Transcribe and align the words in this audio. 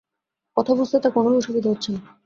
কথা 0.57 0.71
বুঝতে 0.73 0.97
তাঁর 0.99 1.13
কোনোই 1.15 1.37
অসুবিধা 1.37 1.69
হচ্ছে 1.69 1.89
না। 1.93 1.99